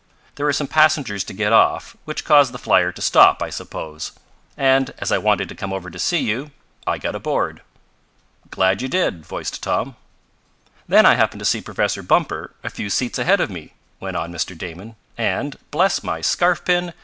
[0.33, 4.13] There were some passengers to get off, which caused the flier to stop, I suppose.
[4.57, 6.49] And, as I wanted to come over to see you,
[6.87, 7.61] I got aboard."
[8.49, 9.95] "Glad you did," voiced Tom.
[10.87, 14.33] "Then I happened to see Professor Bumper a few seats ahead of me," went on
[14.33, 14.57] Mr.
[14.57, 16.93] Damon, "and, bless my scarfpin!